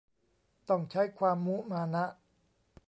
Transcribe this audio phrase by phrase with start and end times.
[0.69, 2.05] ต้องใช้ความมุมานะ